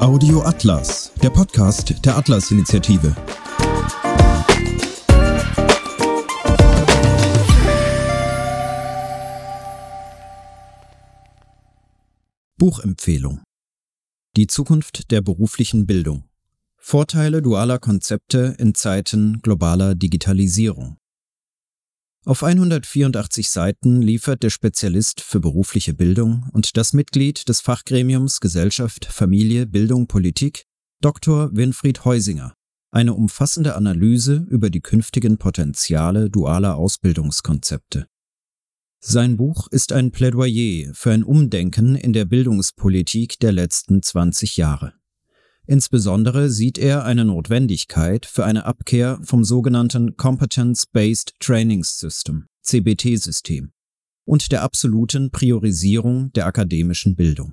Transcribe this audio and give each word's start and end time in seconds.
Audio 0.00 0.42
Atlas, 0.42 1.10
der 1.22 1.30
Podcast 1.30 2.04
der 2.04 2.18
Atlas-Initiative. 2.18 3.16
Buchempfehlung 12.58 13.40
Die 14.36 14.46
Zukunft 14.46 15.10
der 15.10 15.22
beruflichen 15.22 15.86
Bildung. 15.86 16.24
Vorteile 16.76 17.40
dualer 17.40 17.78
Konzepte 17.78 18.54
in 18.58 18.74
Zeiten 18.74 19.40
globaler 19.40 19.94
Digitalisierung. 19.94 20.98
Auf 22.28 22.42
184 22.42 23.48
Seiten 23.48 24.02
liefert 24.02 24.42
der 24.42 24.50
Spezialist 24.50 25.20
für 25.20 25.38
berufliche 25.38 25.94
Bildung 25.94 26.48
und 26.52 26.76
das 26.76 26.92
Mitglied 26.92 27.48
des 27.48 27.60
Fachgremiums 27.60 28.40
Gesellschaft, 28.40 29.04
Familie, 29.04 29.64
Bildung, 29.64 30.08
Politik, 30.08 30.64
Dr. 31.00 31.50
Winfried 31.54 32.04
Heusinger, 32.04 32.52
eine 32.90 33.14
umfassende 33.14 33.76
Analyse 33.76 34.44
über 34.50 34.70
die 34.70 34.80
künftigen 34.80 35.38
Potenziale 35.38 36.28
dualer 36.28 36.74
Ausbildungskonzepte. 36.74 38.08
Sein 38.98 39.36
Buch 39.36 39.68
ist 39.68 39.92
ein 39.92 40.10
Plädoyer 40.10 40.92
für 40.94 41.12
ein 41.12 41.22
Umdenken 41.22 41.94
in 41.94 42.12
der 42.12 42.24
Bildungspolitik 42.24 43.38
der 43.38 43.52
letzten 43.52 44.02
20 44.02 44.56
Jahre. 44.56 44.94
Insbesondere 45.66 46.48
sieht 46.48 46.78
er 46.78 47.04
eine 47.04 47.24
Notwendigkeit 47.24 48.24
für 48.24 48.44
eine 48.44 48.64
Abkehr 48.64 49.18
vom 49.22 49.44
sogenannten 49.44 50.16
Competence-Based 50.16 51.34
Training 51.40 51.82
System, 51.82 52.46
CBT-System, 52.62 53.72
und 54.24 54.52
der 54.52 54.62
absoluten 54.62 55.30
Priorisierung 55.30 56.32
der 56.32 56.46
akademischen 56.46 57.16
Bildung. 57.16 57.52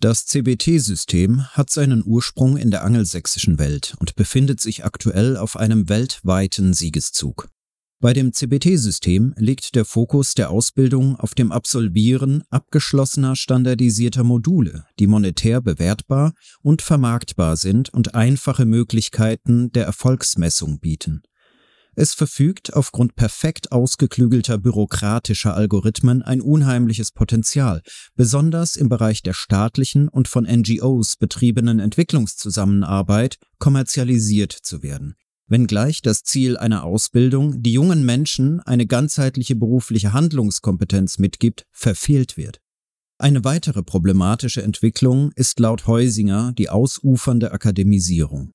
Das 0.00 0.26
CBT-System 0.26 1.46
hat 1.52 1.70
seinen 1.70 2.02
Ursprung 2.04 2.56
in 2.56 2.70
der 2.70 2.84
angelsächsischen 2.84 3.58
Welt 3.58 3.94
und 3.98 4.14
befindet 4.14 4.60
sich 4.60 4.84
aktuell 4.84 5.36
auf 5.36 5.56
einem 5.56 5.88
weltweiten 5.88 6.72
Siegeszug. 6.72 7.48
Bei 8.02 8.14
dem 8.14 8.32
CBT-System 8.32 9.34
liegt 9.36 9.74
der 9.74 9.84
Fokus 9.84 10.32
der 10.32 10.50
Ausbildung 10.50 11.16
auf 11.16 11.34
dem 11.34 11.52
Absolvieren 11.52 12.42
abgeschlossener 12.48 13.36
standardisierter 13.36 14.24
Module, 14.24 14.86
die 14.98 15.06
monetär 15.06 15.60
bewertbar 15.60 16.32
und 16.62 16.80
vermarktbar 16.80 17.58
sind 17.58 17.92
und 17.92 18.14
einfache 18.14 18.64
Möglichkeiten 18.64 19.70
der 19.72 19.84
Erfolgsmessung 19.84 20.80
bieten. 20.80 21.20
Es 21.94 22.14
verfügt 22.14 22.72
aufgrund 22.72 23.16
perfekt 23.16 23.70
ausgeklügelter 23.70 24.56
bürokratischer 24.56 25.54
Algorithmen 25.54 26.22
ein 26.22 26.40
unheimliches 26.40 27.10
Potenzial, 27.10 27.82
besonders 28.14 28.76
im 28.76 28.88
Bereich 28.88 29.22
der 29.22 29.34
staatlichen 29.34 30.08
und 30.08 30.26
von 30.26 30.44
NGOs 30.44 31.16
betriebenen 31.16 31.80
Entwicklungszusammenarbeit 31.80 33.36
kommerzialisiert 33.58 34.52
zu 34.52 34.82
werden 34.82 35.16
wenngleich 35.50 36.00
das 36.00 36.22
Ziel 36.22 36.56
einer 36.56 36.84
Ausbildung, 36.84 37.62
die 37.62 37.72
jungen 37.72 38.04
Menschen 38.04 38.60
eine 38.60 38.86
ganzheitliche 38.86 39.56
berufliche 39.56 40.12
Handlungskompetenz 40.12 41.18
mitgibt, 41.18 41.66
verfehlt 41.72 42.36
wird. 42.36 42.60
Eine 43.18 43.44
weitere 43.44 43.82
problematische 43.82 44.62
Entwicklung 44.62 45.32
ist 45.34 45.60
laut 45.60 45.86
Heusinger 45.86 46.52
die 46.56 46.70
ausufernde 46.70 47.52
Akademisierung. 47.52 48.52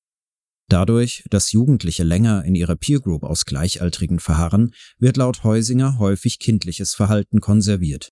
Dadurch, 0.68 1.22
dass 1.30 1.52
Jugendliche 1.52 2.02
länger 2.02 2.44
in 2.44 2.56
ihrer 2.56 2.74
Peer 2.74 3.00
Group 3.00 3.22
aus 3.22 3.44
Gleichaltrigen 3.44 4.18
verharren, 4.18 4.72
wird 4.98 5.16
laut 5.16 5.44
Heusinger 5.44 5.98
häufig 6.00 6.40
kindliches 6.40 6.94
Verhalten 6.94 7.40
konserviert. 7.40 8.10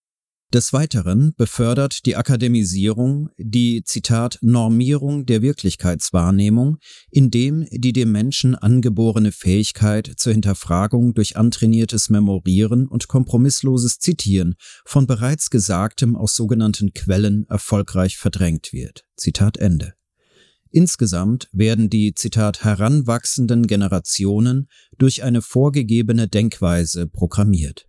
Des 0.54 0.72
Weiteren 0.72 1.34
befördert 1.36 2.06
die 2.06 2.14
Akademisierung 2.14 3.28
die 3.38 3.82
Zitat 3.82 4.38
Normierung 4.40 5.26
der 5.26 5.42
Wirklichkeitswahrnehmung, 5.42 6.76
indem 7.10 7.66
die 7.72 7.92
dem 7.92 8.12
Menschen 8.12 8.54
angeborene 8.54 9.32
Fähigkeit 9.32 10.12
zur 10.16 10.32
Hinterfragung 10.32 11.12
durch 11.12 11.36
antrainiertes 11.36 12.08
Memorieren 12.08 12.86
und 12.86 13.08
kompromissloses 13.08 13.98
Zitieren 13.98 14.54
von 14.84 15.08
bereits 15.08 15.50
Gesagtem 15.50 16.14
aus 16.14 16.36
sogenannten 16.36 16.92
Quellen 16.92 17.46
erfolgreich 17.48 18.16
verdrängt 18.16 18.72
wird. 18.72 19.04
Zitat 19.16 19.56
Ende. 19.56 19.94
Insgesamt 20.70 21.48
werden 21.50 21.90
die 21.90 22.14
Zitat 22.14 22.62
heranwachsenden 22.62 23.66
Generationen 23.66 24.68
durch 24.98 25.24
eine 25.24 25.42
vorgegebene 25.42 26.28
Denkweise 26.28 27.08
programmiert. 27.08 27.88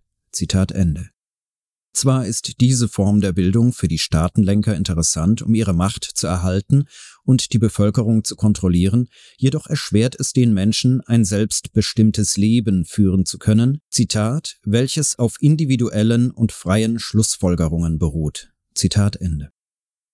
Zwar 1.96 2.26
ist 2.26 2.60
diese 2.60 2.88
Form 2.88 3.22
der 3.22 3.32
Bildung 3.32 3.72
für 3.72 3.88
die 3.88 3.98
Staatenlenker 3.98 4.76
interessant, 4.76 5.40
um 5.40 5.54
ihre 5.54 5.72
Macht 5.72 6.04
zu 6.04 6.26
erhalten 6.26 6.84
und 7.24 7.54
die 7.54 7.58
Bevölkerung 7.58 8.22
zu 8.22 8.36
kontrollieren, 8.36 9.08
jedoch 9.38 9.66
erschwert 9.66 10.14
es 10.20 10.34
den 10.34 10.52
Menschen, 10.52 11.00
ein 11.00 11.24
selbstbestimmtes 11.24 12.36
Leben 12.36 12.84
führen 12.84 13.24
zu 13.24 13.38
können, 13.38 13.78
Zitat, 13.88 14.58
welches 14.62 15.18
auf 15.18 15.36
individuellen 15.40 16.30
und 16.30 16.52
freien 16.52 16.98
Schlussfolgerungen 16.98 17.98
beruht. 17.98 18.52
Zitat 18.74 19.16
Ende. 19.16 19.48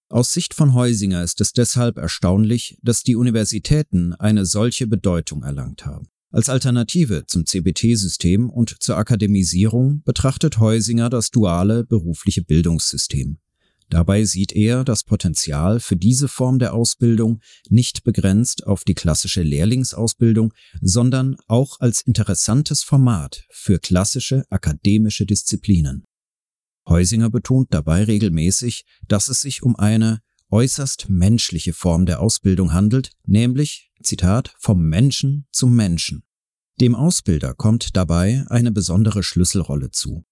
Aus 0.09 0.33
Sicht 0.33 0.55
von 0.55 0.75
Heusinger 0.75 1.25
ist 1.25 1.41
es 1.41 1.53
deshalb 1.53 1.97
erstaunlich, 1.97 2.79
dass 2.83 3.03
die 3.03 3.17
Universitäten 3.17 4.13
eine 4.15 4.47
solche 4.47 4.87
Bedeutung 4.87 5.43
erlangt 5.43 5.85
haben. 5.85 6.07
Als 6.33 6.49
Alternative 6.49 7.25
zum 7.27 7.45
CBT-System 7.45 8.49
und 8.49 8.83
zur 8.83 8.97
Akademisierung 8.97 10.03
betrachtet 10.03 10.59
Heusinger 10.59 11.11
das 11.11 11.31
duale 11.31 11.85
berufliche 11.85 12.43
Bildungssystem. 12.43 13.37
Dabei 13.91 14.25
sieht 14.25 14.53
er 14.53 14.83
das 14.83 15.05
Potenzial 15.05 15.79
für 15.79 15.97
diese 15.97 16.29
Form 16.29 16.59
der 16.59 16.73
Ausbildung 16.73 17.41
nicht 17.69 18.03
begrenzt 18.03 18.67
auf 18.67 18.85
die 18.85 18.95
klassische 18.95 19.43
Lehrlingsausbildung, 19.43 20.55
sondern 20.81 21.37
auch 21.49 21.81
als 21.81 22.01
interessantes 22.01 22.83
Format 22.83 23.45
für 23.51 23.79
klassische 23.79 24.47
akademische 24.49 25.27
Disziplinen. 25.27 26.05
Heusinger 26.89 27.29
betont 27.29 27.75
dabei 27.75 28.05
regelmäßig, 28.05 28.87
dass 29.07 29.29
es 29.29 29.43
sich 29.43 29.63
um 29.63 29.77
eine 29.77 30.23
äußerst 30.53 31.09
menschliche 31.09 31.73
Form 31.73 32.07
der 32.07 32.21
Ausbildung 32.21 32.73
handelt, 32.73 33.11
nämlich, 33.25 33.91
Zitat, 34.03 34.55
vom 34.59 34.83
Menschen 34.83 35.47
zum 35.51 35.75
Menschen. 35.75 36.23
Dem 36.81 36.95
Ausbilder 36.95 37.55
kommt 37.55 37.97
dabei 37.97 38.45
eine 38.49 38.71
besondere 38.71 39.23
Schlüsselrolle 39.23 39.91
zu. 39.91 40.25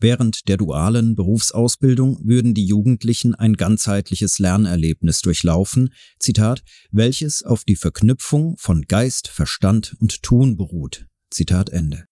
Während 0.00 0.48
der 0.48 0.56
dualen 0.56 1.14
Berufsausbildung 1.14 2.18
würden 2.24 2.52
die 2.52 2.66
Jugendlichen 2.66 3.34
ein 3.34 3.54
ganzheitliches 3.54 4.38
Lernerlebnis 4.38 5.22
durchlaufen, 5.22 5.94
Zitat, 6.18 6.62
welches 6.90 7.42
auf 7.42 7.64
die 7.64 7.76
Verknüpfung 7.76 8.56
von 8.58 8.82
Geist, 8.82 9.28
Verstand 9.28 9.96
und 10.00 10.22
Tun 10.22 10.56
beruht. 10.56 11.06
Zitat 11.30 11.70
Ende. 11.70 12.04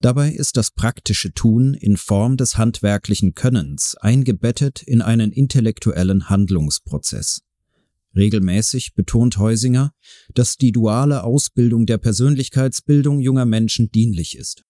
Dabei 0.00 0.30
ist 0.30 0.56
das 0.56 0.70
praktische 0.70 1.32
Tun 1.32 1.74
in 1.74 1.96
Form 1.96 2.36
des 2.36 2.56
handwerklichen 2.56 3.34
Könnens 3.34 3.96
eingebettet 3.96 4.82
in 4.82 5.02
einen 5.02 5.32
intellektuellen 5.32 6.28
Handlungsprozess. 6.28 7.42
Regelmäßig 8.14 8.94
betont 8.94 9.38
Heusinger, 9.38 9.92
dass 10.34 10.56
die 10.56 10.70
duale 10.70 11.24
Ausbildung 11.24 11.84
der 11.84 11.98
Persönlichkeitsbildung 11.98 13.18
junger 13.18 13.44
Menschen 13.44 13.90
dienlich 13.90 14.36
ist. 14.36 14.64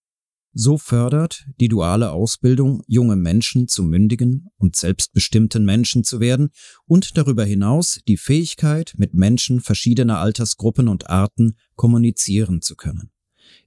So 0.55 0.79
fördert 0.79 1.45
die 1.61 1.69
duale 1.69 2.11
Ausbildung 2.11 2.83
junge 2.87 3.17
Menschen 3.17 3.69
zu 3.69 3.83
mündigen 3.83 4.49
und 4.57 4.77
selbstbestimmten 4.77 5.65
Menschen 5.65 6.05
zu 6.05 6.21
werden 6.21 6.49
und 6.87 7.19
darüber 7.19 7.45
hinaus 7.45 8.01
die 8.09 8.17
Fähigkeit, 8.17 8.95
mit 8.97 9.13
Menschen 9.13 9.61
verschiedener 9.61 10.21
Altersgruppen 10.21 10.89
und 10.89 11.11
Arten 11.11 11.57
kommunizieren 11.77 12.63
zu 12.63 12.77
können. 12.77 13.11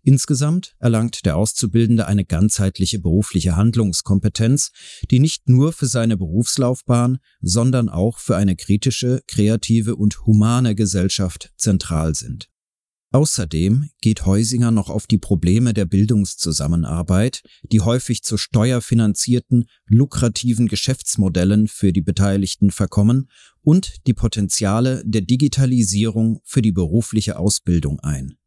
Insgesamt 0.04 0.76
erlangt 0.80 1.26
der 1.26 1.38
Auszubildende 1.38 2.08
eine 2.08 2.26
ganzheitliche 2.26 3.00
berufliche 3.00 3.56
Handlungskompetenz, 3.56 4.72
die 5.12 5.20
nicht 5.20 5.48
nur 5.48 5.74
für 5.74 5.86
seine 5.86 6.18
Berufslaufbahn, 6.18 7.20
sondern 7.40 7.88
auch 7.88 8.18
für 8.18 8.36
eine 8.36 8.56
kritische, 8.56 9.22
kreative 9.28 9.96
und 9.96 10.26
humane 10.26 10.74
Gesellschaft 10.74 11.52
zentral 11.56 12.16
sind. 12.16 12.50
Außerdem 13.14 13.90
geht 14.00 14.26
Heusinger 14.26 14.72
noch 14.72 14.90
auf 14.90 15.06
die 15.06 15.18
Probleme 15.18 15.74
der 15.74 15.86
Bildungszusammenarbeit, 15.86 17.44
die 17.64 17.82
häufig 17.82 18.24
zu 18.24 18.38
steuerfinanzierten, 18.38 19.66
lukrativen 19.86 20.68
Geschäftsmodellen 20.68 21.68
für 21.68 21.92
die 21.92 22.02
Beteiligten 22.02 22.72
verkommen, 22.72 23.30
und 23.64 24.08
die 24.08 24.14
Potenziale 24.14 25.04
der 25.06 25.22
Digitalisierung 25.22 26.40
für 26.44 26.62
die 26.62 26.72
berufliche 26.72 27.38
Ausbildung 27.38 28.00
ein. 28.00 28.38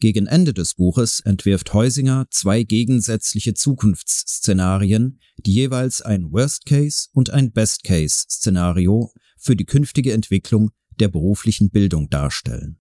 Gegen 0.00 0.26
Ende 0.26 0.54
des 0.54 0.74
Buches 0.74 1.20
entwirft 1.20 1.74
Heusinger 1.74 2.26
zwei 2.30 2.62
gegensätzliche 2.62 3.52
Zukunftsszenarien, 3.52 5.20
die 5.36 5.52
jeweils 5.52 6.00
ein 6.00 6.32
Worst-Case 6.32 7.08
und 7.12 7.28
ein 7.28 7.52
Best-Case-Szenario 7.52 9.12
für 9.36 9.56
die 9.56 9.66
künftige 9.66 10.14
Entwicklung 10.14 10.70
der 10.98 11.08
beruflichen 11.08 11.70
Bildung 11.70 12.08
darstellen. 12.08 12.80